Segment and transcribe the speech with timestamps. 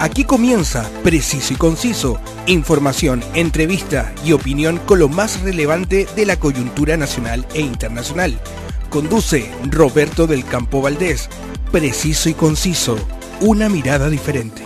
[0.00, 6.38] Aquí comienza Preciso y Conciso, información, entrevista y opinión con lo más relevante de la
[6.38, 8.40] coyuntura nacional e internacional.
[8.88, 11.28] Conduce Roberto del Campo Valdés.
[11.70, 12.96] Preciso y Conciso,
[13.42, 14.62] una mirada diferente.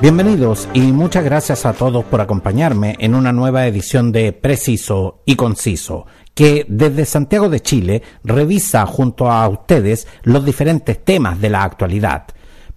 [0.00, 5.34] Bienvenidos y muchas gracias a todos por acompañarme en una nueva edición de Preciso y
[5.34, 6.06] Conciso
[6.42, 12.24] que desde Santiago de Chile revisa junto a ustedes los diferentes temas de la actualidad.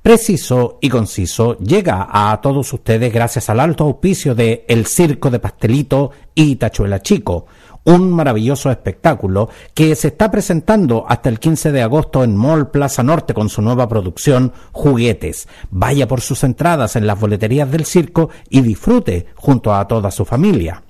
[0.03, 5.39] Preciso y conciso llega a todos ustedes gracias al alto auspicio de El Circo de
[5.39, 7.47] Pastelito y Tachuela Chico,
[7.85, 13.01] un maravilloso espectáculo que se está presentando hasta el 15 de agosto en Mall Plaza
[13.01, 15.47] Norte con su nueva producción Juguetes.
[15.71, 20.23] Vaya por sus entradas en las boleterías del circo y disfrute junto a toda su
[20.23, 20.83] familia.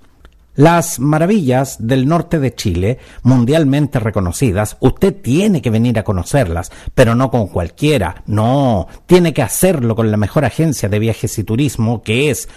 [0.55, 7.13] Las maravillas del norte de Chile, mundialmente reconocidas, usted tiene que venir a conocerlas, pero
[7.13, 12.01] no con cualquiera, no, tiene que hacerlo con la mejor agencia de viajes y turismo
[12.01, 12.47] que es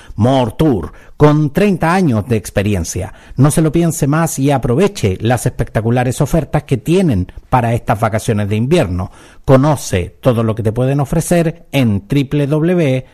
[0.56, 3.12] Tour, con 30 años de experiencia.
[3.36, 8.48] No se lo piense más y aproveche las espectaculares ofertas que tienen para estas vacaciones
[8.48, 9.10] de invierno.
[9.44, 13.08] Conoce todo lo que te pueden ofrecer en www.mortour.cl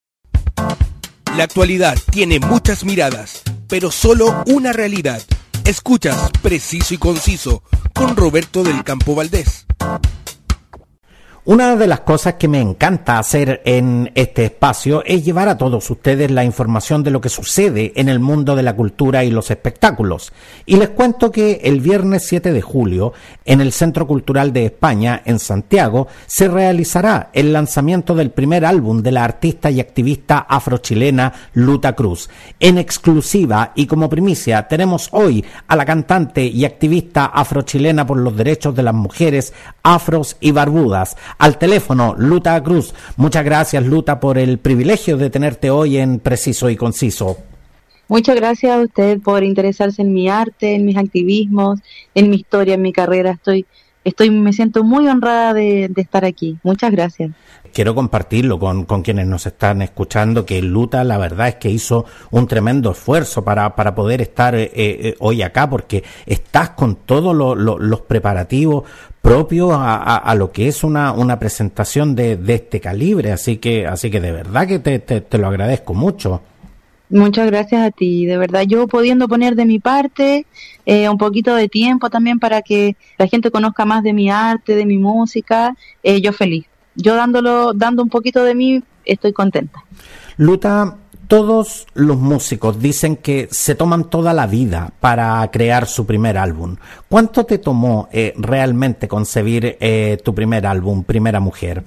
[1.37, 5.21] La actualidad tiene muchas miradas pero solo una realidad.
[5.65, 9.65] Escuchas Preciso y Conciso con Roberto del Campo Valdés.
[11.49, 15.89] Una de las cosas que me encanta hacer en este espacio es llevar a todos
[15.89, 19.49] ustedes la información de lo que sucede en el mundo de la cultura y los
[19.49, 20.33] espectáculos.
[20.65, 23.13] Y les cuento que el viernes 7 de julio,
[23.45, 29.01] en el Centro Cultural de España, en Santiago, se realizará el lanzamiento del primer álbum
[29.01, 32.29] de la artista y activista afrochilena Luta Cruz.
[32.59, 38.35] En exclusiva y como primicia tenemos hoy a la cantante y activista afrochilena por los
[38.35, 42.93] derechos de las mujeres afros y barbudas al teléfono, Luta Cruz.
[43.15, 47.37] Muchas gracias, Luta, por el privilegio de tenerte hoy en Preciso y Conciso.
[48.09, 51.79] Muchas gracias a usted por interesarse en mi arte, en mis activismos,
[52.15, 53.31] en mi historia, en mi carrera.
[53.31, 53.65] Estoy,
[54.05, 56.57] estoy, me siento muy honrada de, estar aquí.
[56.63, 57.31] Muchas gracias
[57.73, 62.47] quiero compartirlo con, quienes nos están escuchando, que Luta la verdad es que hizo un
[62.47, 68.01] tremendo esfuerzo para, para poder estar eh, eh, hoy acá, porque estás con todos los
[68.01, 68.83] preparativos
[69.27, 73.33] propio a, lo que es una, una presentación de, este calibre.
[73.33, 76.41] Así que, así que de verdad que te, te, lo agradezco mucho.
[77.09, 80.45] Muchas gracias a ti, de verdad yo pudiendo poner de mi parte
[80.85, 84.75] eh, un poquito de tiempo también para que la gente conozca más de mi arte,
[84.75, 86.65] de mi música, eh, yo feliz.
[86.95, 89.83] Yo dándolo, dando un poquito de mí, estoy contenta.
[90.37, 96.37] Luta, todos los músicos dicen que se toman toda la vida para crear su primer
[96.37, 96.77] álbum.
[97.09, 101.83] ¿Cuánto te tomó eh, realmente concebir eh, tu primer álbum, Primera Mujer?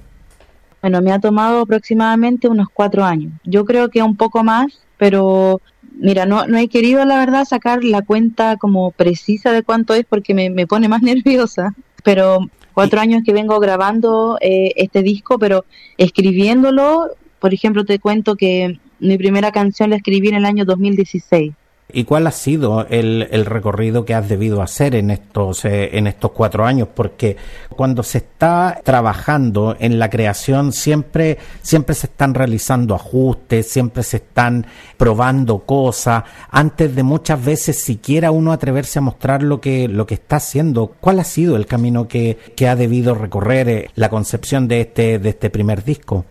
[0.81, 3.33] Bueno, me ha tomado aproximadamente unos cuatro años.
[3.43, 5.61] Yo creo que un poco más, pero
[5.95, 10.05] mira, no, no he querido la verdad sacar la cuenta como precisa de cuánto es
[10.05, 11.73] porque me, me pone más nerviosa.
[12.03, 15.65] Pero cuatro años que vengo grabando eh, este disco, pero
[15.97, 17.09] escribiéndolo,
[17.39, 21.53] por ejemplo, te cuento que mi primera canción la escribí en el año 2016.
[21.93, 26.31] ¿Y cuál ha sido el, recorrido que has debido hacer en estos, eh, en estos
[26.31, 26.87] cuatro años?
[26.93, 27.35] Porque
[27.69, 34.17] cuando se está trabajando en la creación siempre, siempre se están realizando ajustes, siempre se
[34.17, 40.05] están probando cosas, antes de muchas veces siquiera uno atreverse a mostrar lo que, lo
[40.05, 40.95] que está haciendo.
[40.99, 45.19] ¿Cuál ha sido el camino que, que ha debido recorrer eh, la concepción de este,
[45.19, 46.25] de este primer disco?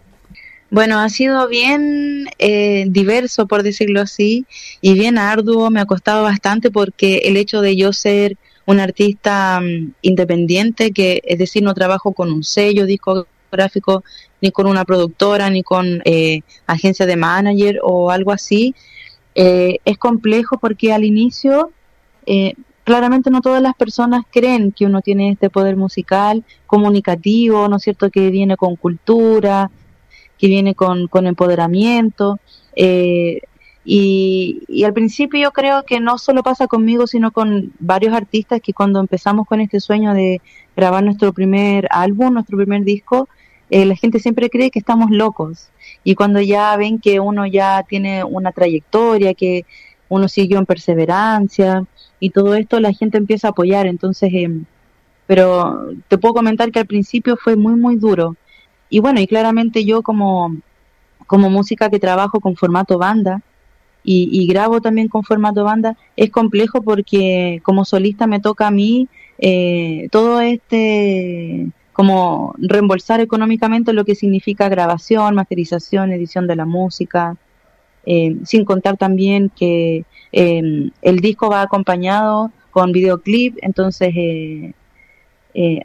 [0.71, 4.47] Bueno, ha sido bien eh, diverso, por decirlo así,
[4.81, 5.69] y bien arduo.
[5.71, 8.37] Me ha costado bastante porque el hecho de yo ser
[8.67, 14.05] un artista mm, independiente, que es decir, no trabajo con un sello discográfico,
[14.41, 18.77] ni con una productora, ni con eh, agencia de manager o algo así,
[19.35, 21.73] eh, es complejo porque al inicio
[22.85, 27.83] claramente no todas las personas creen que uno tiene este poder musical, comunicativo, ¿no es
[27.83, 29.69] cierto?, que viene con cultura,
[30.41, 32.39] que viene con, con empoderamiento.
[32.75, 33.43] Eh,
[33.85, 38.61] y, y, al principio yo creo que no solo pasa conmigo, sino con varios artistas
[38.63, 40.41] que cuando empezamos con este sueño de
[40.77, 43.29] grabar nuestro primer álbum, nuestro primer disco,
[43.71, 45.69] eh, la gente siempre cree que estamos locos.
[46.05, 49.65] Y cuando ya ven que uno ya tiene una trayectoria, que
[50.09, 51.85] uno siguió en perseverancia
[52.19, 53.87] y todo esto, la gente empieza a apoyar.
[53.87, 54.65] Entonces, em,
[55.27, 58.37] pero te puedo comentar que al principio fue muy, muy duro.
[58.91, 60.57] Y bueno, y claramente yo como,
[61.27, 63.43] como música que trabajo con formato banda,
[64.03, 69.09] y, grabo también con formato banda, es complejo porque como solista me toca a mí
[69.39, 77.37] eh, todo este como reembolsar económicamente lo que significa grabación, masterización, edición de la música,
[78.07, 84.15] eh, sin contar también que eh, el disco va acompañado con videoclip, entonces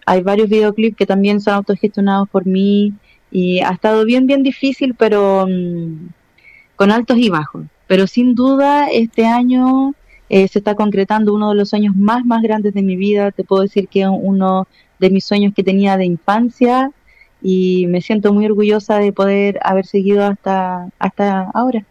[0.06, 2.94] hay varios videoclips que también son autogestionados por mí
[3.32, 6.10] y ha estado bien, bien difícil, pero mm,
[6.76, 7.66] con altos y bajos.
[7.88, 9.94] Pero sin duda este año
[10.30, 13.32] eh, se está concretando uno de los sueños más, más grandes de mi vida.
[13.32, 14.68] Te puedo decir que uno
[15.00, 16.92] de mis sueños que tenía de infancia
[17.42, 21.86] y me siento muy orgullosa de poder haber seguido hasta, hasta ahora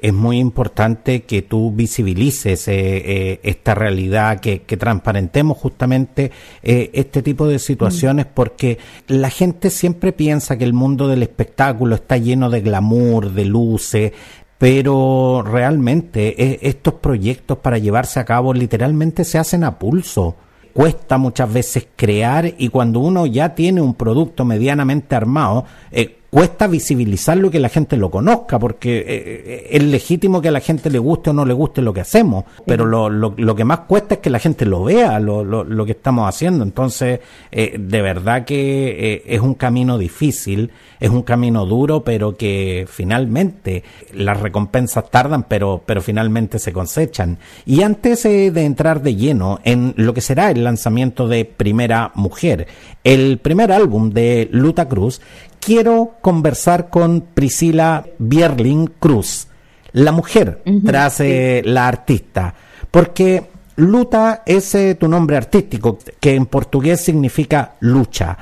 [0.00, 6.30] es muy importante que tú visibilices eh, eh, esta realidad, que, transparentemos justamente
[6.62, 12.18] este tipo de situaciones, porque la gente siempre piensa que el mundo del espectáculo está
[12.18, 14.12] lleno de glamour, de luces,
[14.58, 20.36] pero realmente estos proyectos para llevarse a cabo literalmente se hacen a pulso.
[20.76, 26.66] Cuesta muchas veces crear y cuando uno ya tiene un producto medianamente armado, eh, cuesta
[26.66, 30.60] visibilizarlo y que la gente lo conozca, porque eh, eh, es legítimo que a la
[30.60, 33.64] gente le guste o no le guste lo que hacemos, pero lo, lo, lo que
[33.64, 36.64] más cuesta es que la gente lo vea, lo, lo, lo que estamos haciendo.
[36.64, 37.20] Entonces,
[37.50, 40.70] eh, de verdad que es un camino difícil,
[41.00, 43.84] es un camino duro, pero que finalmente
[44.14, 47.38] las recompensas tardan, pero, pero finalmente se cosechan.
[47.64, 52.66] Y antes de entrar de lleno en lo que será el lanzamiento de Primera Mujer,
[53.04, 55.20] el primer álbum de Luta Cruz,
[55.66, 59.48] quiero conversar con Priscila Bierling Cruz,
[59.90, 62.54] la mujer tras eh, la artista,
[62.92, 63.42] porque
[63.74, 68.38] Luta es eh, tu nombre artístico, que en portugués significa lucha.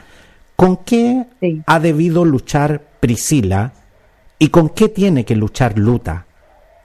[0.55, 1.25] ¿Con qué
[1.65, 3.73] ha debido luchar Priscila
[4.39, 6.27] y con qué tiene que luchar Luta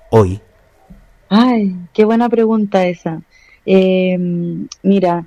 [0.09, 0.39] hoy?
[1.27, 3.21] Ay, qué buena pregunta esa.
[3.65, 5.25] Em, mira,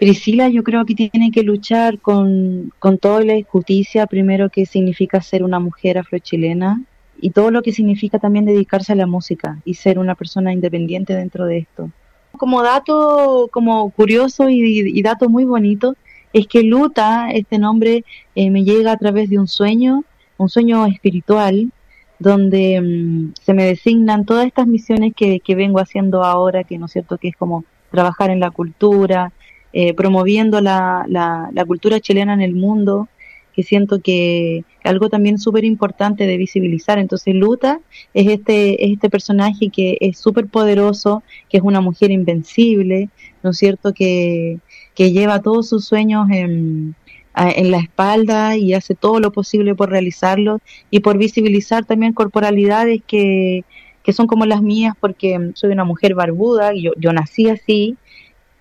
[0.00, 5.20] Priscila yo creo que tiene que luchar con, con toda la injusticia, primero que significa
[5.20, 6.80] ser una mujer afrochilena
[7.20, 11.14] y todo lo que significa también dedicarse a la música y ser una persona independiente
[11.14, 11.90] dentro de esto.
[12.32, 15.94] Como dato como curioso y, dato muy bonito
[16.32, 18.02] es que Luta, este nombre,
[18.34, 20.04] eh, me llega a través de un sueño,
[20.38, 21.70] un sueño espiritual,
[22.18, 26.86] donde mm, se me designan todas estas misiones que, que vengo haciendo ahora, que no
[26.86, 29.32] es cierto que es como trabajar en la cultura,
[29.72, 33.08] eh, promoviendo la, la, cultura chilena en el mundo,
[33.54, 36.98] que siento que algo también súper importante de visibilizar.
[36.98, 37.80] Entonces Luta
[38.14, 43.10] es este, es este personaje que es súper poderoso, que es una mujer invencible,
[43.42, 43.92] ¿no es cierto?
[43.92, 44.58] Que,
[44.94, 46.94] que lleva todos sus sueños en,
[47.36, 53.02] en la espalda y hace todo lo posible por realizarlos y por visibilizar también corporalidades
[53.06, 53.64] que,
[54.02, 57.96] que son como las mías porque soy una mujer barbuda, yo, yo nací así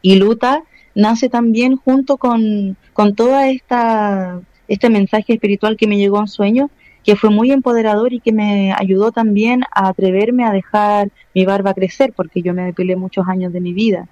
[0.01, 0.63] y Luta
[0.95, 6.69] nace también junto con, con toda esta este mensaje espiritual que me llegó en sueño,
[7.03, 11.74] que fue muy empoderador y que me ayudó también a atreverme a dejar mi barba
[11.74, 14.08] crecer, porque yo me depilé muchos años de mi vida.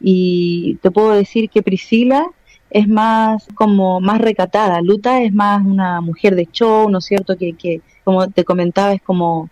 [0.00, 2.26] Y te puedo decir que Priscila
[2.70, 7.36] es más como más recatada, Luta es más una mujer de show, ¿no es cierto?
[7.36, 9.50] Que, que como te comentaba, es como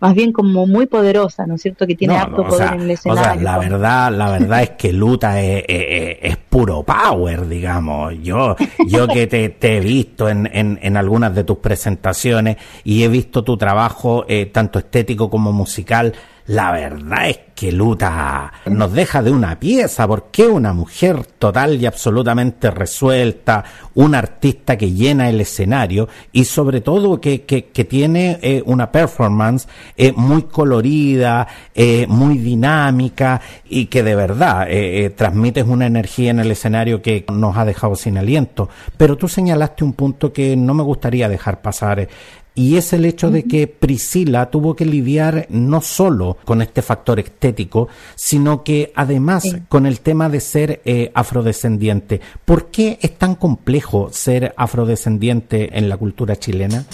[0.00, 1.86] más bien como muy poderosa, ¿no es cierto?
[1.86, 3.22] Que tiene alto poder en el escenario.
[3.22, 8.14] O sea, la verdad, la verdad es que Luta es, puro power, digamos.
[8.22, 13.08] Yo, yo que te, he visto en, en, en, algunas de tus presentaciones y he
[13.08, 16.14] visto tu trabajo, eh, tanto estético como musical,
[16.48, 21.86] la verdad es que Luta nos deja de una pieza, porque una mujer total y
[21.86, 23.64] absolutamente resuelta,
[23.94, 29.66] un artista que llena el escenario y sobre todo que, que, tiene eh, una performance
[29.96, 34.68] eh, muy colorida, eh, muy dinámica y que de verdad
[35.16, 38.68] transmites una energía en el escenario que nos ha dejado sin aliento.
[38.96, 42.08] Pero tú señalaste un punto que no me gustaría dejar pasar
[42.58, 47.20] y es el hecho de que Priscila tuvo que lidiar no solo con este factor
[47.20, 47.86] estético,
[48.16, 52.20] sino que además con el tema de ser eh, afrodescendiente.
[52.44, 56.84] ¿Por qué es tan complejo ser afrodescendiente en la cultura chilena?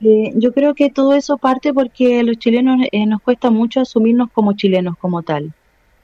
[0.00, 3.80] Eh, yo creo que todo eso parte porque a los chilenos eh, nos cuesta mucho
[3.80, 5.52] asumirnos como chilenos como tal.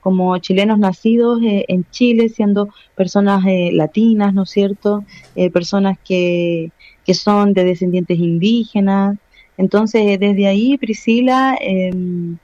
[0.01, 5.05] como chilenos nacidos eh, en Chile, siendo personas eh, latinas, ¿no es cierto?
[5.53, 6.71] Personas que,
[7.05, 9.17] que son de descendientes indígenas.
[9.57, 12.37] Entonces, desde ahí, Priscila em,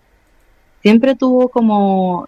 [0.81, 2.27] siempre tuvo como,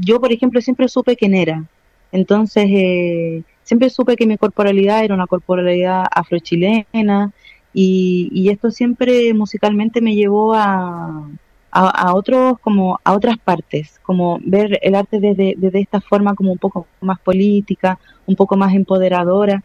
[0.00, 1.64] yo por ejemplo, siempre supe quién era.
[2.12, 7.32] Entonces, siempre supe que mi corporalidad era una corporalidad afrochilena
[7.72, 11.28] y, y esto siempre musicalmente me llevó a,
[11.74, 16.52] a, otros como a otras partes como ver el arte desde, desde esta forma como
[16.52, 19.64] un poco más política un poco más empoderadora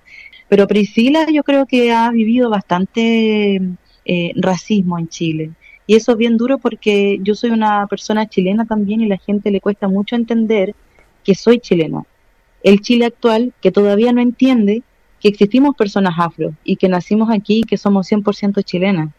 [0.49, 3.61] pero Priscila yo creo que ha vivido bastante
[4.05, 5.51] eh, racismo en Chile
[5.87, 9.51] y eso es bien duro porque yo soy una persona chilena también y la gente
[9.51, 10.75] le cuesta mucho entender
[11.23, 12.03] que soy chilena
[12.63, 14.83] el Chile actual que todavía no entiende
[15.21, 19.09] que existimos personas afro y que nacimos aquí y que somos 100% chilenas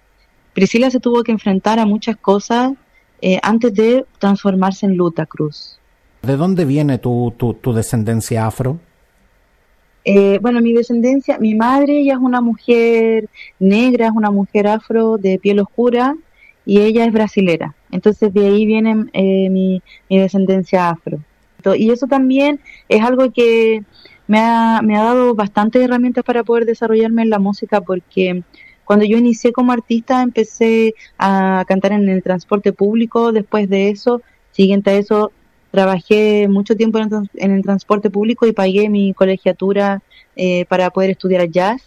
[0.53, 2.73] Priscila se tuvo que enfrentar a muchas cosas
[3.23, 5.79] eh, antes de transformarse en Luta Cruz.
[6.23, 8.79] ¿De dónde viene tu, tu, descendencia afro?
[10.05, 13.29] Eh, bueno, mi descendencia, mi madre ella es una mujer
[13.59, 16.17] negra, es una mujer afro de piel oscura
[16.65, 17.75] y ella es brasilera.
[17.91, 21.19] Entonces de ahí viene eh, mi, mi, descendencia afro.
[21.77, 23.83] Y eso también es algo que
[24.27, 28.43] me ha, me ha dado bastantes herramientas para poder desarrollarme en la música porque
[28.85, 34.23] cuando yo inicié como artista empecé a cantar en el transporte público, después de eso,
[34.53, 35.33] siguiente a eso,
[35.71, 40.03] trabajé mucho tiempo en el, transporte público y pagué mi colegiatura
[40.37, 41.83] eh, para poder estudiar jazz,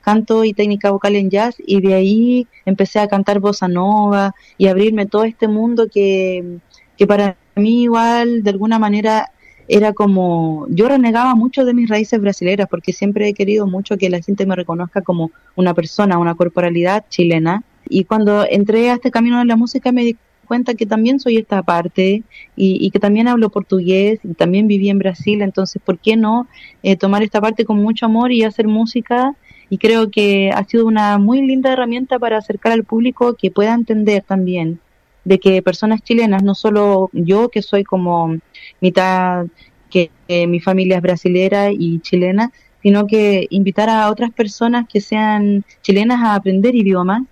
[0.00, 4.66] canto y técnica vocal en jazz y de ahí empecé a cantar bossa nova y
[4.66, 6.58] abrirme todo este mundo que,
[6.96, 9.30] que para mí igual de alguna manera
[9.68, 14.10] era como, yo renegaba mucho de mis raíces brasileras porque siempre he querido mucho que
[14.10, 17.62] la gente me reconozca como una persona, una corporalidad chilena.
[17.88, 21.36] Y cuando entré a este camino de la música me di cuenta que también soy
[21.36, 22.22] esta parte
[22.56, 26.46] y, que también hablo portugués y también viví en Brasil, entonces, ¿por qué no
[26.82, 29.34] eh, tomar esta parte con mucho amor y hacer música?
[29.70, 33.74] Y creo que ha sido una muy linda herramienta para acercar al público que pueda
[33.74, 34.80] entender también
[35.24, 38.36] de que personas chilenas, no solo yo que soy como
[38.80, 39.46] mitad
[39.90, 42.52] que mi familia es brasilera y chilena,
[42.84, 47.22] sino que invitar a otras personas que sean chilenas a aprender idiomas,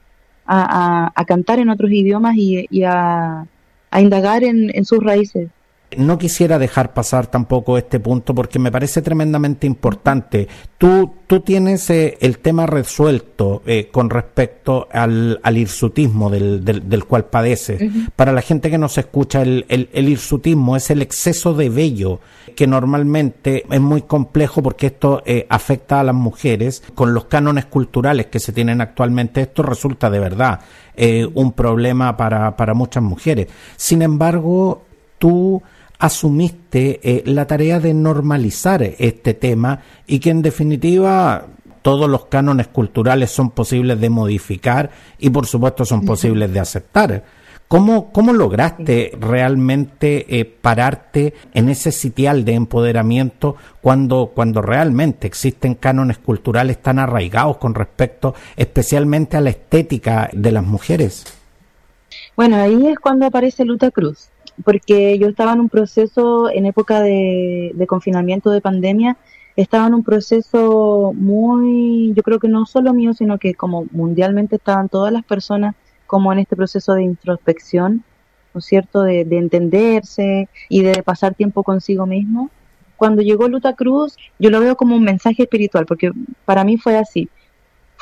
[0.47, 3.47] a, a, cantar en otros idiomas y, a,
[3.91, 5.49] a indagar en sus raíces
[5.97, 10.49] no quisiera dejar pasar tampoco este punto porque me parece tremendamente importante.
[10.79, 17.05] Tú, tú tienes eh, el tema resuelto eh, con respecto al, al hirsutismo del, del,
[17.05, 17.83] cual padeces.
[18.17, 22.21] Para la gente que nos escucha, el, el, el, hirsutismo es el exceso de vello
[22.57, 26.83] que normalmente es muy complejo porque esto eh, afecta a las mujeres.
[26.95, 30.61] Con los cánones culturales que se tienen actualmente, esto resulta de verdad
[31.35, 33.47] un problema para, para muchas mujeres.
[33.77, 34.83] Sin embargo,
[35.23, 35.63] tú
[36.03, 41.47] asumiste eh, la tarea de normalizar este tema y que en definitiva
[41.81, 44.91] todos los cánones culturales son posibles de modificar
[45.21, 47.23] y por supuesto son posibles de aceptar.
[47.69, 55.77] ¿Cómo, cómo lograste realmente eh, pararte en ese sitial de empoderamiento cuando, cuando realmente existen
[55.77, 61.27] cánones culturales tan arraigados con respecto especialmente a la estética de las mujeres?
[62.37, 64.32] Bueno, ahí es cuando aparece Luta Cruz
[64.65, 69.17] porque yo estaba en un proceso en época de, confinamiento de pandemia,
[69.57, 74.57] estaba en un proceso muy, yo creo que no solo mío, sino que como mundialmente
[74.57, 75.75] estaban todas las personas
[76.07, 78.05] como en este proceso de introspección,
[78.55, 82.51] ¿no es cierto?, de, de entenderse y de pasar tiempo consigo mismo.
[82.97, 86.13] Cuando llegó Luta Cruz, yo lo veo como un mensaje espiritual, porque
[86.45, 87.29] para mí fue así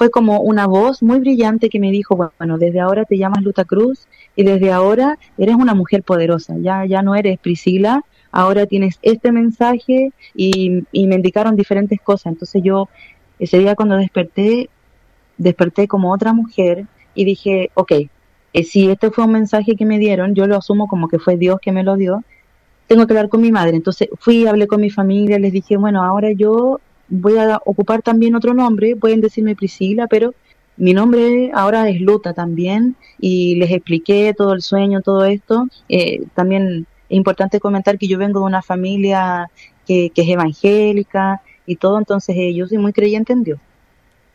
[0.00, 3.66] fue como una voz muy brillante que me dijo, bueno, desde ahora te llamas Luta
[3.66, 8.02] Cruz y desde ahora eres una mujer poderosa, ya, ya no eres Priscila,
[8.33, 12.33] ahora tienes este mensaje y, me indicaron diferentes cosas.
[12.33, 12.88] Entonces yo
[13.38, 14.71] ese día cuando desperté,
[15.37, 17.92] desperté como otra mujer y dije, ok,
[18.54, 21.37] eh, si este fue un mensaje que me dieron, yo lo asumo como que fue
[21.37, 22.25] Dios que me lo dio,
[22.87, 23.76] tengo que hablar con mi madre.
[23.76, 26.80] Entonces fui, hablé con mi familia, les dije, bueno, ahora yo
[27.11, 30.33] voy a ocupar también otro nombre, pueden decirme Priscila, pero
[30.76, 35.67] mi nombre ahora es Luta también y les expliqué todo el sueño, todo esto.
[35.88, 39.50] Eh, también es importante comentar que yo vengo de una familia
[39.87, 43.59] que, es evangélica y todo, entonces eh, yo soy muy creyente en Dios.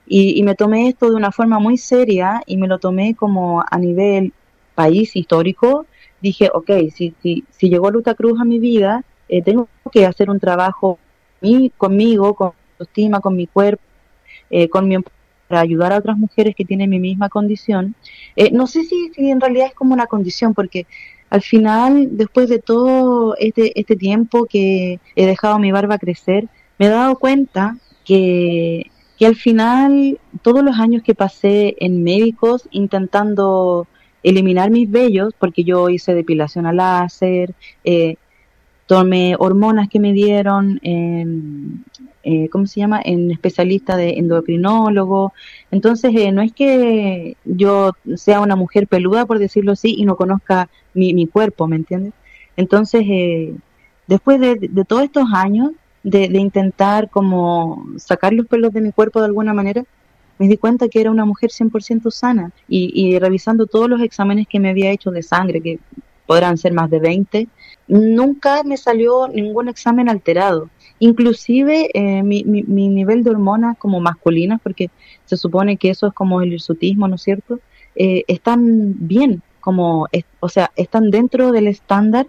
[0.08, 3.79] Y, me tomé esto de una forma muy seria y me lo tomé como a
[3.79, 4.34] nivel
[4.75, 5.88] país histórico.
[6.22, 10.29] Dije, ok, si, si, si llegó Luta Cruz a mi vida, eh, tengo que hacer
[10.29, 11.00] un trabajo
[11.77, 13.84] conmigo, con autoestima, con mi cuerpo,
[14.50, 14.98] eh, con mi
[15.48, 17.96] para ayudar a otras mujeres que tienen mi misma condición.
[18.36, 20.88] Eh, no sé si, en realidad es como una condición, porque
[21.29, 26.88] al final, después de todo este, este tiempo que he dejado mi barba crecer, me
[26.88, 33.88] he dado cuenta que, que al final todos los años que pasé en médicos intentando
[34.24, 37.53] eliminar mis vellos, porque yo hice depilación a láser,
[37.84, 38.15] eh,
[38.88, 41.86] tomé hormonas que me dieron, en,
[42.25, 45.32] eh, ¿cómo se llama?, en especialista de endocrinólogo.
[45.72, 50.15] Entonces, eh, no es que yo sea una mujer peluda, por decirlo así, y no
[50.15, 52.13] conozca mi, mi cuerpo, ¿me entiendes?
[52.58, 53.53] Entonces, eh,
[54.08, 55.72] después de, de, todos estos años
[56.03, 59.84] de, de, intentar como sacar los pelos de mi cuerpo de alguna manera,
[60.39, 64.48] me di cuenta que era una mujer 100% sana y, y revisando todos los exámenes
[64.48, 65.79] que me había hecho de sangre, que
[66.25, 67.48] podrán ser más de 20,
[67.88, 70.70] nunca me salió ningún examen alterado.
[70.99, 74.89] Inclusive eh, mi, mi, mi, nivel de hormonas como masculinas, porque
[75.25, 77.59] se supone que eso es como el hirsutismo, ¿no es cierto?
[77.95, 80.07] Eh, están bien, como,
[80.39, 82.27] o sea, están dentro del estándar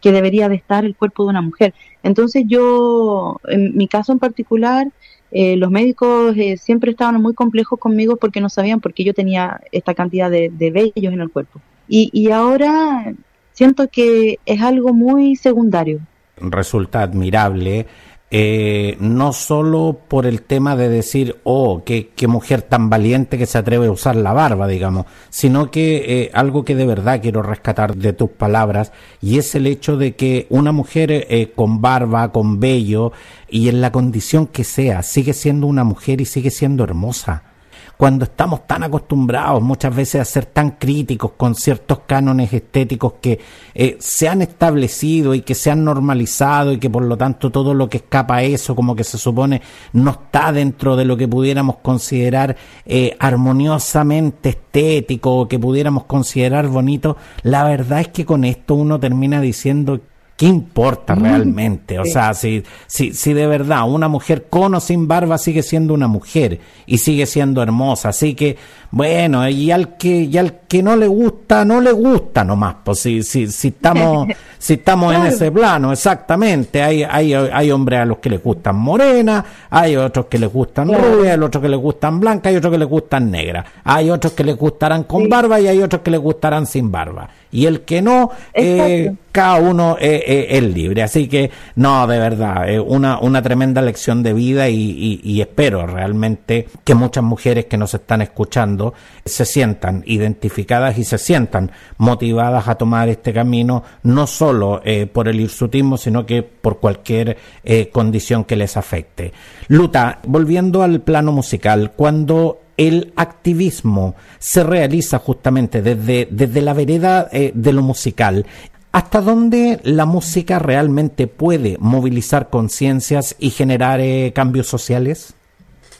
[0.00, 1.74] que debería de estar el cuerpo de una mujer.
[2.02, 4.88] Entonces yo, en mi caso en particular,
[5.32, 9.14] eh, los médicos eh, siempre estaban muy complejos conmigo porque no sabían por qué yo
[9.14, 11.60] tenía esta cantidad de, de vellos en el cuerpo.
[11.88, 13.14] Y, y ahora
[13.52, 16.00] siento que es algo muy secundario.
[16.36, 17.86] Resulta admirable
[18.30, 23.46] eh, no solo por el tema de decir, oh, qué, qué, mujer tan valiente que
[23.46, 27.42] se atreve a usar la barba, digamos, sino que eh, algo que de verdad quiero
[27.42, 32.32] rescatar de tus palabras, y es el hecho de que una mujer eh, con barba,
[32.32, 33.12] con vello,
[33.48, 37.55] y en la condición que sea, sigue siendo una mujer y sigue siendo hermosa
[37.96, 43.40] cuando estamos tan acostumbrados muchas veces a ser tan críticos con ciertos cánones estéticos que
[43.74, 47.74] eh, se han establecido y que se han normalizado y que por lo tanto todo
[47.74, 49.62] lo que escapa a eso como que se supone
[49.92, 56.68] no está dentro de lo que pudiéramos considerar eh, armoniosamente estético o que pudiéramos considerar
[56.68, 60.00] bonito, la verdad es que con esto uno termina diciendo
[60.36, 61.98] ¿Qué importa realmente?
[61.98, 65.94] O sea, si, si, si de verdad una mujer con o sin barba sigue siendo
[65.94, 68.58] una mujer y sigue siendo hermosa, así que
[68.96, 73.00] bueno, y al que, y al que no le gusta, no le gusta nomás, pues
[73.00, 74.26] si, si, si estamos,
[74.58, 78.76] si estamos en ese plano, exactamente, hay, hay, hay hombres a los que les gustan
[78.76, 82.72] morenas, hay otros que les gustan rubias, hay otros que les gustan blancas, hay otros
[82.72, 85.28] que les gustan negras, hay otros que les gustarán con sí.
[85.28, 87.28] barba y hay otros que les gustarán sin barba.
[87.52, 91.02] Y el que no, eh, cada uno eh, eh, es libre.
[91.02, 95.40] Así que, no, de verdad, es una, una tremenda lección de vida y, y, y
[95.40, 98.85] espero realmente que muchas mujeres que nos están escuchando
[99.24, 105.28] se sientan identificadas y se sientan motivadas a tomar este camino, no solo eh, por
[105.28, 109.32] el hirsutismo, sino que por cualquier eh, condición que les afecte.
[109.68, 117.28] Luta, volviendo al plano musical, cuando el activismo se realiza justamente desde, desde la vereda
[117.32, 118.44] eh, de lo musical.
[118.92, 124.00] ¿Hasta dónde la música realmente puede movilizar conciencias y generar
[124.32, 125.35] cambios sociales?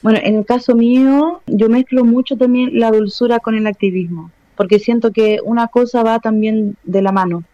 [0.02, 4.78] Bueno, en el caso mío, yo mezclo mucho también la dulzura con el activismo, porque
[4.78, 7.44] siento que una cosa va también de la mano.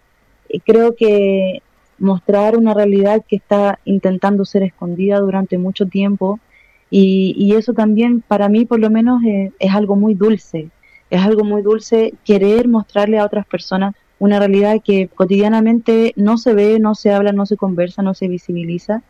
[0.49, 1.63] Y creo que
[1.99, 6.41] mostrar una realidad que está intentando ser escondida durante mucho tiempo,
[6.91, 10.69] y, eso también para mí por lo menos es, es algo muy dulce,
[11.09, 16.53] es algo muy dulce querer mostrarle a otras personas una realidad que cotidianamente no se
[16.53, 19.03] ve, no se habla, no se conversa, no se visibiliza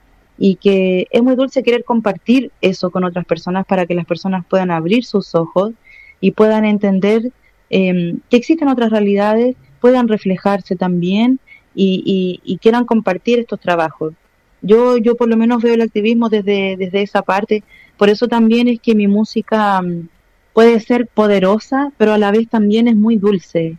[0.45, 4.45] y que es muy dulce querer compartir eso con otras personas para que las personas
[4.45, 5.73] puedan abrir sus ojos
[6.21, 7.31] y puedan entender
[7.71, 11.39] eh, que existen otras realidades, puedan reflejarse también
[11.77, 14.15] y, y, quieran compartir estos trabajos.
[14.63, 17.63] Yo, yo por lo menos veo el activismo desde, desde esa parte,
[17.97, 20.09] por eso también es que mi música um,
[20.55, 23.77] puede ser poderosa, pero a la vez también es muy dulce,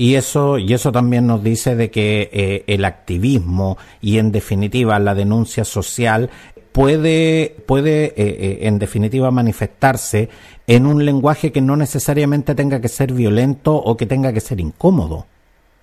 [0.00, 4.98] y eso, y eso también nos dice de que eh, el activismo y en definitiva
[4.98, 6.30] la denuncia social
[6.72, 10.30] puede, puede eh, eh, en definitiva manifestarse
[10.66, 14.58] en un lenguaje que no necesariamente tenga que ser violento o que tenga que ser
[14.58, 15.26] incómodo.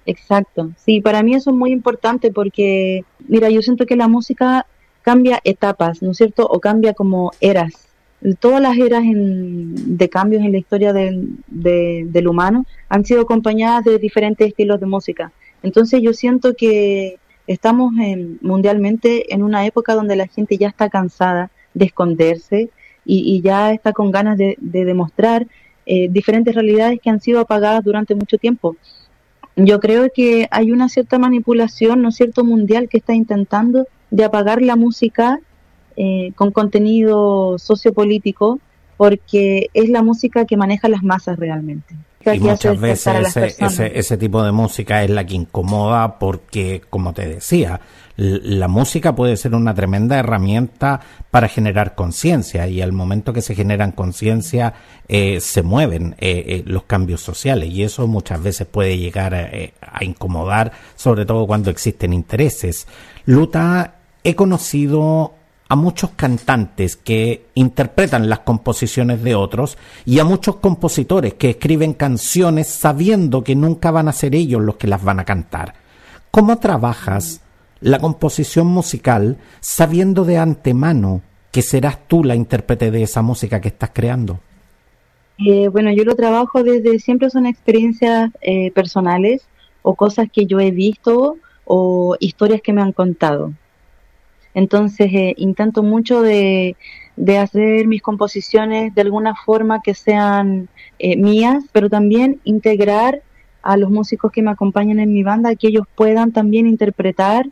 [0.08, 4.66] Exacto, sí, para mí eso es muy importante porque, mira, yo siento que la música
[5.04, 6.48] cambia etapas, ¿no es cierto?
[6.48, 7.87] O cambia como eras
[8.40, 13.22] todas las eras en, de cambios en la historia de, de, del humano han sido
[13.22, 15.32] acompañadas de diferentes estilos de música.
[15.64, 20.90] Entonces yo siento que estamos en, mundialmente en una época donde la gente ya está
[20.90, 22.70] cansada de esconderse
[23.06, 25.48] y, y ya está con ganas de, de demostrar
[25.86, 28.76] eh, diferentes realidades que han sido apagadas durante mucho tiempo.
[29.56, 34.24] Yo creo que hay una cierta manipulación, ¿no es cierto?, mundial que está intentando de
[34.24, 35.40] apagar la música
[35.98, 38.60] eh, con contenido sociopolítico
[38.98, 41.96] porque es la música que maneja las masas realmente.
[42.26, 43.74] y muchas veces ese, personas.
[43.74, 47.80] ese, ese tipo de música es la que incomoda porque, como te decía,
[48.18, 53.54] la música puede ser una tremenda herramienta para generar conciencia y al momento que se
[53.54, 54.74] generan conciencia
[55.08, 59.50] eh, se mueven eh, eh, los cambios sociales y eso muchas veces puede llegar a,
[59.82, 62.88] a incomodar, sobre todo cuando existen intereses.
[63.26, 65.37] Luta, he conocido
[65.70, 71.94] a muchos cantantes que interpretan las composiciones de otros y a muchos compositores que escriben
[71.94, 75.74] canciones sabiendo que nunca van a ser ellos los que las van a cantar.
[76.32, 77.42] ¿Cómo trabajas
[77.82, 83.70] la composición musical sabiendo de antemano que serás tú la intérprete de esa música que
[83.70, 84.40] estás creando?
[85.46, 89.48] Eh, bueno, yo lo trabajo desde siempre son experiencias eh, personales
[89.84, 93.54] o cosas que yo he visto o historias que me han contado.
[94.58, 96.76] Entonces eh, intento mucho de,
[97.40, 100.68] hacer mis composiciones de alguna forma que sean
[100.98, 103.22] eh, mías, pero también integrar
[103.62, 107.46] a los músicos que me acompañan en mi banda, que ellos puedan también interpretar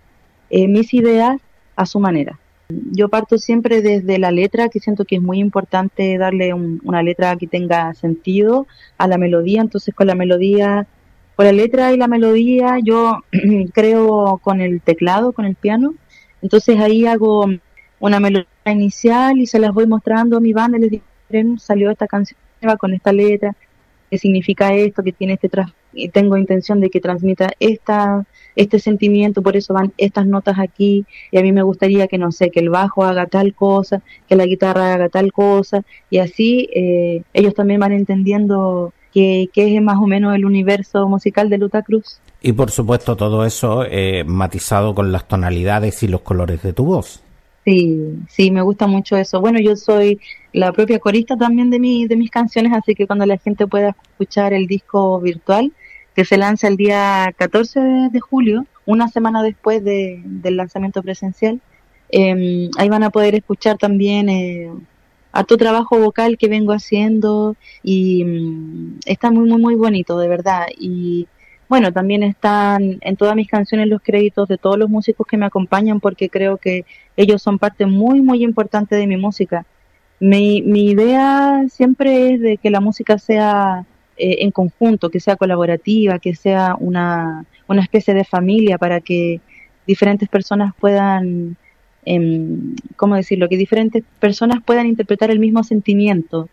[0.50, 1.40] eh, mis ideas
[1.76, 2.40] a su manera.
[2.70, 7.04] Yo parto siempre desde la letra, que siento que es muy importante darle un- una
[7.04, 8.66] letra que tenga sentido
[8.98, 10.88] a la melodía, entonces con la melodía,
[11.36, 13.20] con la letra y la melodía, yo
[13.76, 15.94] creo con el teclado, con el piano,
[16.46, 17.48] entonces ahí hago
[18.00, 21.90] una melodía inicial y se las voy mostrando a mi banda les digo, "Miren, salió
[21.90, 23.56] esta canción nueva con esta letra,
[24.12, 28.78] que significa esto, que tiene este tras y tengo intención de que transmita esta este
[28.80, 32.52] sentimiento, por eso van estas notas aquí y a mí me gustaría que no sé,
[32.52, 37.24] que el bajo haga tal cosa, que la guitarra haga tal cosa y así eh,
[37.34, 41.82] ellos también van entendiendo que, que es más o menos el universo musical de Luta
[41.82, 42.20] Cruz.
[42.42, 46.84] Y por supuesto todo eso eh, matizado con las tonalidades y los colores de tu
[46.84, 47.24] voz.
[47.64, 49.40] Sí, sí, me gusta mucho eso.
[49.40, 50.20] Bueno, yo soy
[50.52, 53.96] la propia corista también de, mi, de mis canciones, así que cuando la gente pueda
[54.12, 55.72] escuchar el disco virtual,
[56.14, 61.02] que se lanza el día 14 de, de julio, una semana después de, del lanzamiento
[61.02, 61.62] presencial,
[62.10, 64.70] eh, ahí van a poder escuchar también eh,
[65.36, 70.68] harto trabajo vocal que vengo haciendo y mm, está muy, muy, muy bonito, de verdad.
[70.78, 71.28] Y
[71.68, 75.46] bueno, también están en todas mis canciones los créditos de todos los músicos que me
[75.46, 76.86] acompañan porque creo que
[77.18, 79.66] ellos son parte muy, muy importante de mi música.
[80.20, 83.86] Mi, mi idea siempre es de que la música sea
[84.18, 89.42] eh, en conjunto, que sea colaborativa, que sea una, una especie de familia para que
[89.86, 91.58] diferentes personas puedan,
[92.96, 93.50] ¿cómo decirlo?
[93.50, 96.50] Que diferentes personas puedan interpretar el mismo sentimiento.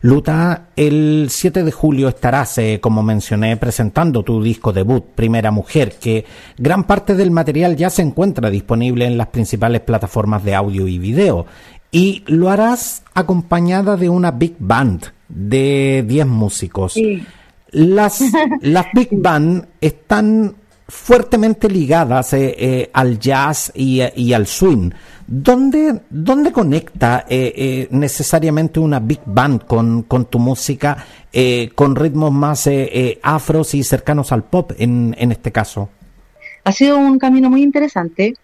[0.00, 5.94] Luta, el 7 de julio estarás, eh, como mencioné, presentando tu disco debut, Primera Mujer,
[6.00, 6.24] que
[6.56, 10.98] gran parte del material ya se encuentra disponible en las principales plataformas de audio y
[10.98, 11.46] video.
[11.90, 16.92] Y lo harás acompañada de una big band de 10 músicos.
[16.92, 17.24] Sí.
[17.70, 18.22] Las,
[18.60, 20.54] las big band están
[20.88, 24.00] fuertemente ligadas eh, eh, al jazz y,
[24.32, 24.90] al swing.
[25.26, 31.04] ¿Dónde, dónde conecta eh, eh, necesariamente una big band con, con tu música,
[31.74, 32.68] con ritmos más
[33.22, 35.90] afros y cercanos al pop en, en este caso?
[36.64, 38.34] Ha sido un camino muy interesante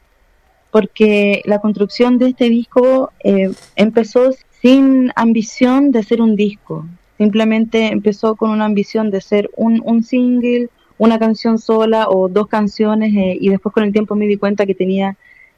[0.70, 3.10] porque la construcción de este disco
[3.74, 9.80] empezó sin ambición de ser un disco, simplemente empezó con una ambición de ser un,
[9.84, 14.26] un single, una canción sola o dos canciones eh, y después con el tiempo me
[14.26, 15.16] di cuenta que tenía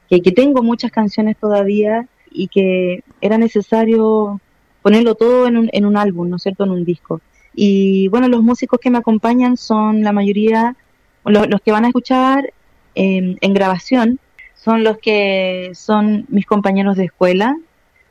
[0.09, 4.40] que, que tengo muchas canciones todavía y que era necesario
[4.83, 7.20] ponerlo todo en un, en un álbum, ¿no es cierto?, en un disco.
[7.55, 10.77] Y bueno, los músicos que me acompañan son la mayoría,
[11.25, 12.53] los, los que van a escuchar
[12.94, 14.20] eh, en grabación,
[14.55, 17.57] son los que son mis compañeros de escuela.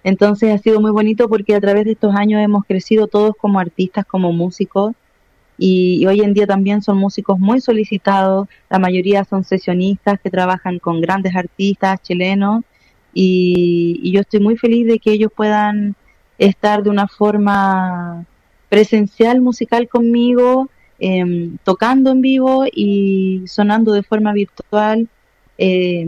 [0.04, 3.60] Entonces ha sido muy bonito porque a través de estos años hemos crecido todos como
[3.60, 4.94] artistas, como músicos.
[5.58, 8.48] Y, hoy en día también son músicos muy solicitados.
[8.70, 12.64] La mayoría son sesionistas que trabajan con grandes artistas chilenos.
[13.14, 15.96] Y, y yo estoy muy feliz de que ellos puedan
[16.38, 18.26] estar de una forma
[18.70, 25.08] presencial musical conmigo, eh, tocando en vivo y sonando de forma virtual
[25.58, 26.08] eh,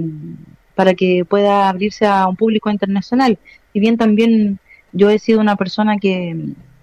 [0.76, 3.38] para que pueda abrirse a un público internacional.
[3.74, 4.60] Si bien también
[4.92, 6.36] yo he sido una persona que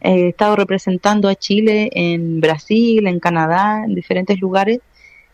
[0.04, 4.80] he estado representando a Chile en Brasil, en Canadá, en diferentes lugares,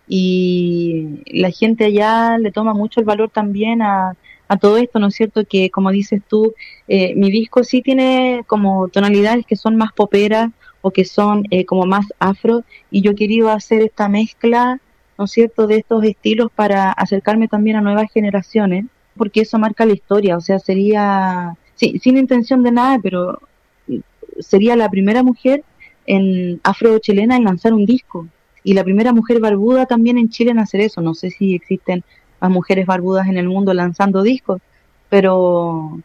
[0.09, 4.16] y la gente allá le toma mucho el valor también a,
[4.48, 5.44] a todo esto, ¿no es cierto?
[5.44, 6.54] Que como dices tú,
[6.88, 10.50] eh, mi disco sí tiene como tonalidades que son más poperas
[10.83, 14.80] o que son eh, como más afro, y yo querido hacer esta mezcla
[15.20, 18.87] ¿no es cierto?, de estos estilos para acercarme también a nuevas generaciones,
[19.18, 23.38] porque eso marca la historia, o sea, sería, sí, sin intención de nada, pero
[24.40, 25.64] sería la primera mujer
[26.07, 28.26] en afro-chilena en lanzar un disco.
[28.62, 31.00] Y la primera mujer barbuda también en Chile en hacer eso.
[31.00, 32.05] No sé si existen
[32.40, 34.61] más mujeres barbudas en el mundo lanzando discos,
[35.09, 36.00] pero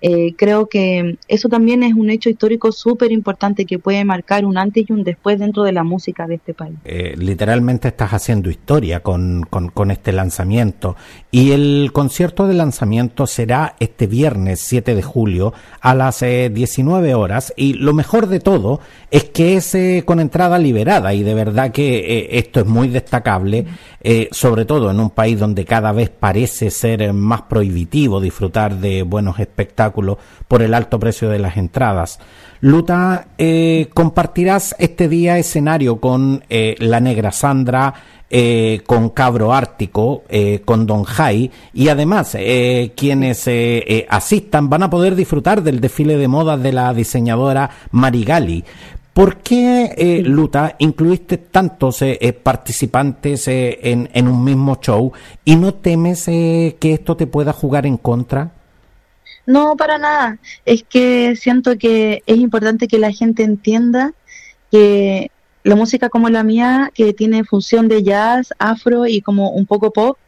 [0.00, 4.56] eh, creo que eso también es un hecho histórico súper importante que puede marcar un
[4.56, 6.76] antes y un después dentro de la música de este país.
[6.84, 10.96] Eh, literalmente estás haciendo historia con, con, este lanzamiento.
[11.30, 17.14] Y el concierto de lanzamiento será este viernes 7 de julio a las 19 eh,
[17.14, 17.52] horas.
[17.56, 18.80] Y lo mejor de todo
[19.10, 21.12] es que es con entrada liberada.
[21.14, 23.66] Y de verdad que esto es muy destacable,
[24.30, 29.40] sobre todo en un país donde cada vez parece ser más prohibitivo disfrutar de buenos
[29.40, 32.18] espectáculos por el alto precio de las entradas.
[32.60, 37.94] Luta, eh, compartirás este día escenario con eh, la negra Sandra,
[38.30, 40.24] eh, con Cabro Ártico,
[40.64, 42.36] con Don Jai y además
[42.94, 43.48] quienes
[44.10, 48.64] asistan van a poder disfrutar del desfile de moda de la diseñadora Marigali.
[49.14, 52.04] ¿Por qué, Luta, incluiste tantos
[52.42, 55.10] participantes en, un mismo show
[55.46, 58.57] y no temes que esto te pueda jugar en contra?
[59.48, 60.38] No, para nada.
[60.66, 64.12] Es que siento que es importante que la gente entienda
[64.70, 65.30] que
[65.64, 69.90] la música como la mía, que tiene función de jazz, afro y como un poco
[69.90, 70.18] pop,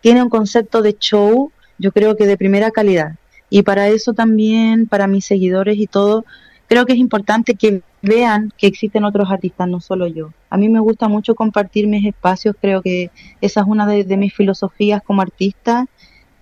[0.00, 3.16] tiene un concepto de show, yo creo que de primera calidad.
[3.50, 6.24] Y para eso también, para mis seguidores y todo,
[6.68, 10.32] creo que es importante que vean que existen otros artistas, no solo yo.
[10.50, 14.16] A mí me gusta mucho compartir mis espacios, creo que esa es una de, de
[14.16, 15.88] mis filosofías como artista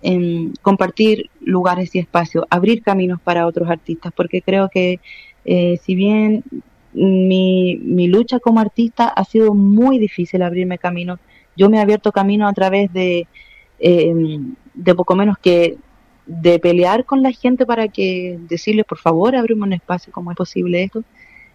[0.01, 4.99] en compartir lugares y espacios, abrir caminos para otros artistas, porque creo que
[5.45, 6.43] eh, si bien
[6.93, 11.19] mi, mi lucha como artista ha sido muy difícil abrirme camino,
[11.55, 13.27] yo me he abierto camino a través de,
[13.79, 14.39] eh,
[14.73, 15.77] de poco menos que
[16.25, 20.37] de pelear con la gente para que decirle por favor abrimos un espacio como es
[20.37, 21.03] posible esto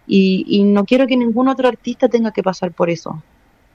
[0.05, 3.21] y, y no quiero que ningún otro artista tenga que pasar por eso.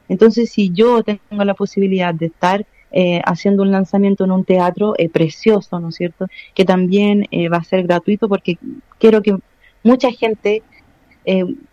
[0.09, 4.95] Entonces si yo tengo la posibilidad de estar eh, haciendo un lanzamiento en un teatro
[4.99, 6.27] eh, precioso, ¿no es cierto?
[6.55, 8.59] Que también eh, va a ser gratuito porque
[8.99, 9.37] quiero que
[9.83, 10.63] mucha gente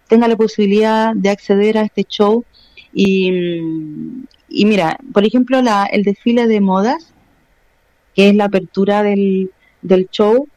[0.08, 2.46] tenga la posibilidad de acceder a este show.
[2.94, 3.32] Y,
[4.48, 7.14] y mira, por ejemplo, la, el desfile de modas,
[8.16, 9.52] que es la apertura del,
[9.82, 10.48] del show,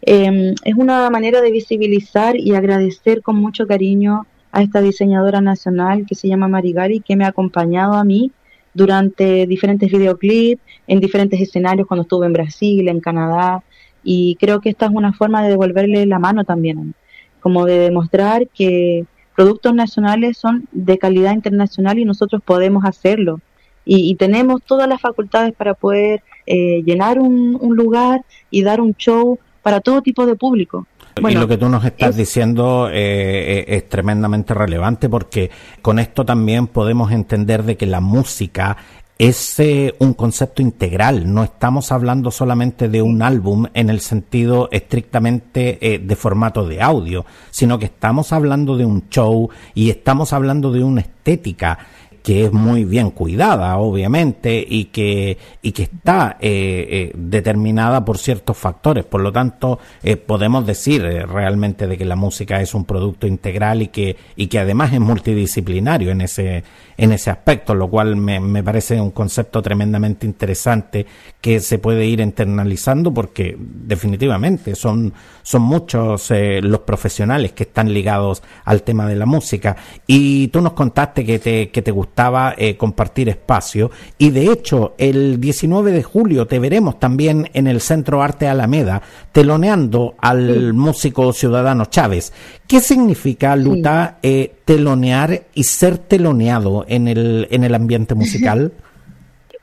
[0.00, 6.14] es una manera de visibilizar y agradecer con mucho cariño a esta diseñadora nacional que
[6.14, 8.30] se llama Marigari, que me ha acompañado a mí
[8.76, 13.62] durante diferentes videoclips, en diferentes escenarios cuando estuve en Brasil, en Canadá,
[14.04, 16.94] y creo que esta es una forma de devolverle la mano también,
[17.40, 23.40] como de demostrar que productos nacionales son de calidad internacional y nosotros podemos hacerlo.
[23.88, 28.94] Y, tenemos todas las facultades para poder eh, llenar un, un lugar y dar un
[28.94, 33.64] show para todo tipo de público y lo que tú nos estás diciendo eh, eh,
[33.68, 35.50] es tremendamente relevante porque
[35.80, 38.76] con esto también podemos entender de que la música
[39.18, 44.68] es eh, un concepto integral, no estamos hablando solamente de un álbum en el sentido
[44.70, 50.70] estrictamente de formato de audio, sino que estamos hablando de un show y estamos hablando
[50.70, 51.78] de una estética
[52.26, 58.18] que es muy bien cuidada, obviamente, y que, y que está eh, eh, determinada por
[58.18, 59.04] ciertos factores.
[59.04, 63.82] Por lo tanto, eh, podemos decir realmente de que la música es un producto integral
[63.82, 66.64] y que, y que además es multidisciplinario en ese,
[66.96, 71.06] en ese aspecto, lo cual me, me parece un concepto tremendamente interesante
[71.40, 75.12] que se puede ir internalizando porque definitivamente son,
[75.44, 79.76] son muchos los profesionales que están ligados al tema de la música.
[80.08, 84.50] Y tú nos contaste que te, que te gustó estaba eh, compartir espacio y de
[84.50, 89.02] hecho el 19 de julio te veremos también en el Centro Arte Alameda
[89.32, 92.32] teloneando al músico ciudadano Chávez.
[92.66, 98.72] ¿Qué significa, Luta, eh, telonear y ser teloneado en el, en el ambiente musical?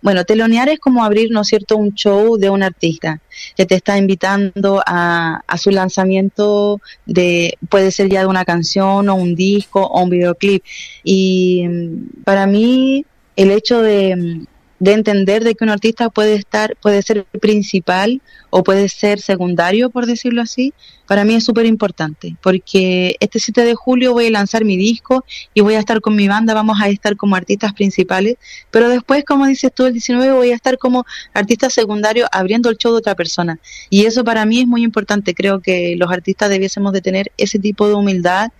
[0.03, 3.21] Bueno, telonear es como abrir, ¿no es cierto?, un show de un artista
[3.55, 9.07] que te está invitando a, a, su lanzamiento de, puede ser ya de una canción
[9.07, 10.61] o un disco o un videoclip.
[11.05, 13.05] Y mm, para mí,
[13.37, 14.45] el hecho de,
[14.83, 19.89] de entender de que un artista puede estar, puede ser principal o puede ser secundario,
[19.89, 20.73] por decirlo así,
[21.07, 25.23] para mí es súper importante, porque este 7 de julio voy a lanzar mi disco
[25.53, 28.35] y voy a estar con mi banda, vamos a estar como artistas principales,
[28.71, 32.75] pero después, como dices tú, el 19 voy a estar como artista secundario abriendo el
[32.75, 33.59] show de otra persona.
[33.89, 37.57] Y eso para mí es muy importante, creo que los artistas debiésemos de tener ese
[37.57, 38.51] tipo de humildad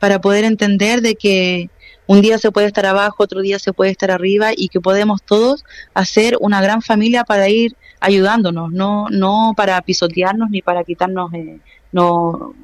[0.00, 1.70] para poder entender de que
[2.08, 5.22] un día se puede estar abajo, otro día se puede estar arriba y que podemos
[5.22, 11.32] todos hacer una gran familia para ir ayudándonos, no, no para pisotearnos ni para quitarnos,
[11.34, 11.60] eh,
[11.92, 12.54] no,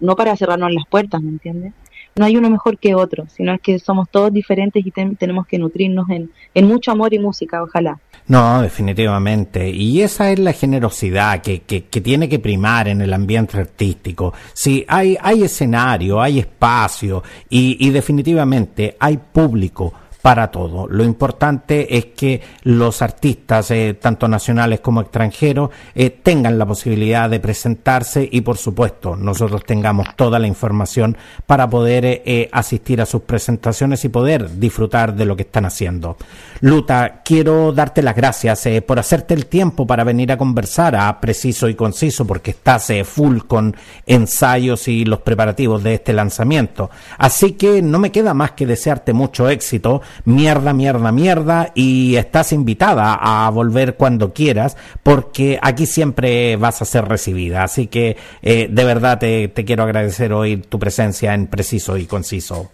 [0.00, 1.72] no para cerrarnos las puertas, ¿me entiendes?
[2.16, 5.58] no hay uno mejor que otro, sino es que somos todos diferentes y tenemos que
[5.58, 8.00] nutrirnos en, en mucho amor y música, ojalá.
[8.28, 9.70] No, definitivamente.
[9.70, 14.34] Y esa es la generosidad que, que, que, tiene que primar en el ambiente artístico.
[14.52, 19.92] Sí, hay, hay escenario, hay espacio y, y definitivamente hay público
[20.26, 20.88] para todo.
[20.88, 27.30] Lo importante es que los artistas, eh, tanto nacionales como extranjeros, eh, tengan la posibilidad
[27.30, 33.06] de presentarse y, por supuesto, nosotros tengamos toda la información para poder eh, asistir a
[33.06, 36.16] sus presentaciones y poder disfrutar de lo que están haciendo.
[36.60, 41.68] Luta, quiero darte las gracias por hacerte el tiempo para venir a conversar a preciso
[41.68, 46.90] y conciso, porque estás full con ensayos y los preparativos de este lanzamiento.
[47.16, 52.52] Así que no me queda más que desearte mucho éxito mierda, mierda, mierda y estás
[52.52, 57.62] invitada a volver cuando quieras porque aquí siempre vas a ser recibida.
[57.64, 62.70] Así que eh, de verdad te, quiero agradecer hoy tu presencia en Preciso y Conciso.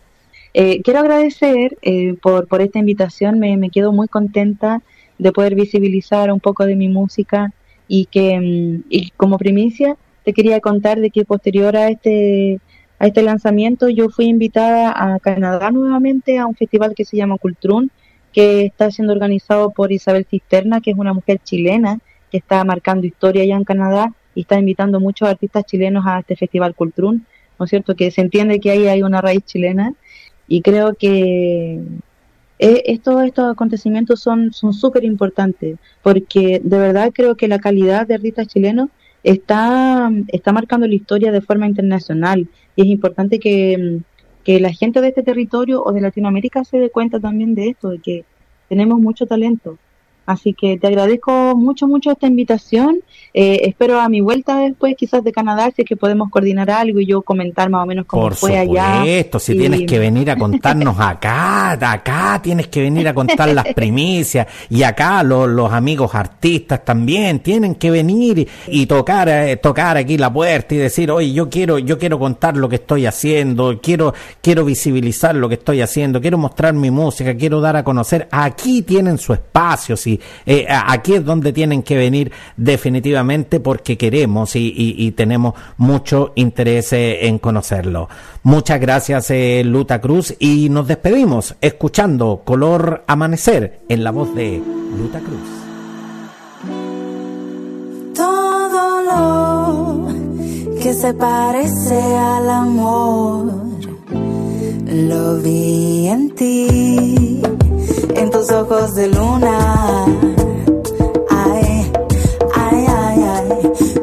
[0.54, 4.82] Eh, quiero agradecer eh, por, por esta invitación, me, me quedo muy contenta
[5.18, 7.52] de poder visibilizar un poco de mi música
[7.88, 12.60] y que mm, y como primicia te quería contar de que posterior a este
[13.02, 17.36] a este lanzamiento yo fui invitada a Canadá nuevamente a un festival que se llama
[17.36, 17.90] Cultrun,
[18.32, 21.98] que está siendo organizado por Isabel Cisterna, que es una mujer chilena
[22.30, 26.36] que está marcando historia allá en Canadá y está invitando muchos artistas chilenos a este
[26.36, 27.26] festival Cultrun,
[27.58, 27.96] ¿no es cierto?
[27.96, 29.94] Que se entiende que ahí hay una raíz chilena
[30.46, 31.80] y creo que
[32.60, 38.14] eh, estos, estos acontecimientos son súper importantes porque de verdad creo que la calidad de
[38.14, 38.90] artistas chilenos
[39.22, 42.48] está, está marcando la historia de forma internacional.
[42.76, 44.00] Y es importante que,
[44.44, 47.90] que la gente de este territorio o de Latinoamérica se dé cuenta también de esto,
[47.90, 48.24] de que
[48.68, 49.78] tenemos mucho talento
[50.26, 53.00] Así que te agradezco mucho, mucho esta invitación.
[53.34, 57.00] Eh, espero a mi vuelta después, quizás de Canadá, si es que podemos coordinar algo
[57.00, 58.86] y yo comentar más o menos cómo fue allá.
[58.86, 63.48] Por supuesto, si tienes que venir a contarnos acá, acá tienes que venir a contar
[63.54, 69.56] las primicias y acá los, los amigos artistas también tienen que venir y, tocar, eh,
[69.56, 73.06] tocar aquí la puerta y decir, oye, yo quiero, yo quiero contar lo que estoy
[73.06, 77.84] haciendo, quiero, quiero visibilizar lo que estoy haciendo, quiero mostrar mi música, quiero dar a
[77.84, 78.28] conocer.
[78.30, 80.11] Aquí tienen su espacio, si
[80.46, 87.26] eh, aquí es donde tienen que venir definitivamente porque queremos y, tenemos mucho interés eh,
[87.26, 88.08] en conocerlo.
[88.42, 94.62] Muchas gracias, eh, Luta Cruz, y nos despedimos escuchando Color Amanecer en la voz de
[94.96, 95.62] Luta Cruz.
[98.14, 100.08] Todo lo
[100.82, 103.52] que se parece al amor
[104.92, 107.42] lo vi en ti
[108.14, 110.04] en tus ojos de luna.
[111.30, 111.92] Ay,
[112.54, 113.48] ay, ay, ay,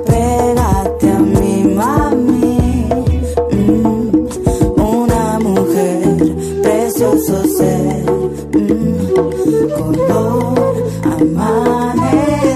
[0.06, 2.58] pégate a mi mami.
[3.52, 4.28] Mm,
[4.82, 8.04] una mujer, precioso ser,
[8.54, 9.08] mm,
[9.78, 12.50] color, amanecer.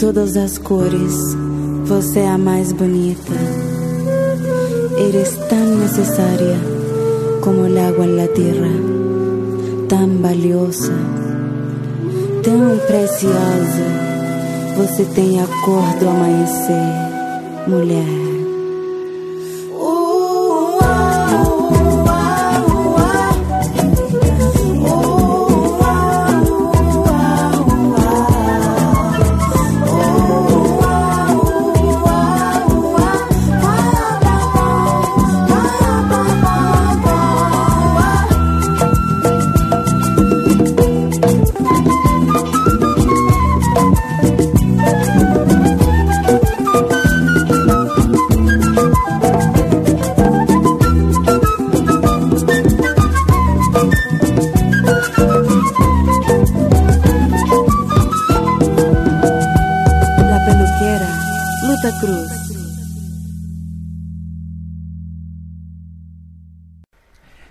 [0.00, 1.14] Todas as cores,
[1.84, 3.32] você é a mais bonita.
[4.96, 6.56] Eres tão necessária
[7.42, 8.72] como o água na terra,
[9.90, 10.94] tão valiosa,
[12.42, 13.84] tão preciosa.
[14.78, 18.19] Você tem a cor do amanhecer, mulher.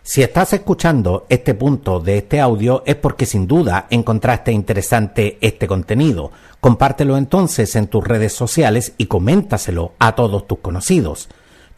[0.10, 5.68] Si estás escuchando este punto de este audio es porque sin duda encontraste interesante este
[5.68, 6.32] contenido.
[6.60, 11.30] Compártelo entonces en tus redes sociales y coméntaselo a todos tus conocidos.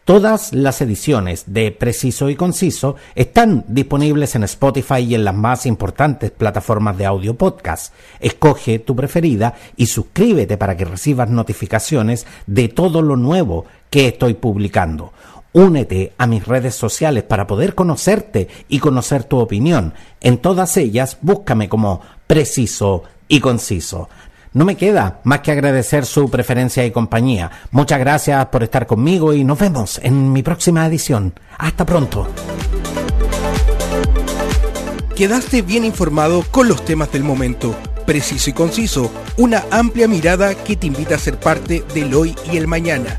[0.06, 5.66] Todas las ediciones de Preciso y Conciso están disponibles en Spotify y en las más
[5.66, 7.92] importantes plataformas de audio podcast.
[8.18, 14.32] Escoge tu preferida y suscríbete para que recibas notificaciones de todo lo nuevo que estoy
[14.32, 15.12] publicando.
[15.54, 19.92] Únete a mis redes sociales para poder conocerte y conocer tu opinión.
[20.20, 24.08] En todas ellas búscame como preciso y conciso.
[24.54, 27.50] No me queda más que agradecer su preferencia y compañía.
[27.70, 31.34] Muchas gracias por estar conmigo y nos vemos en mi próxima edición.
[31.58, 32.28] Hasta pronto.
[35.16, 37.74] Quedaste bien informado con los temas del momento.
[38.06, 42.56] Preciso y conciso, una amplia mirada que te invita a ser parte del hoy y
[42.56, 43.18] el mañana